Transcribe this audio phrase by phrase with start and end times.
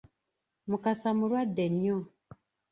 [0.69, 1.97] Mukasa mulwadde nnyo.